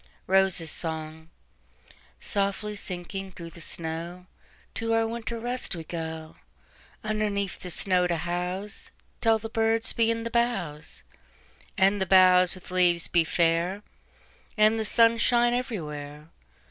[0.25, 4.25] ROSES' SONG"SOFTLY sinking through the snow,
[4.73, 6.37] To our winter rest we go,
[7.03, 11.03] Underneath the snow to houseTill the birds be in the boughs,
[11.77, 13.83] And the boughs with leaves be fair,
[14.57, 16.29] And the sun shine everywhere.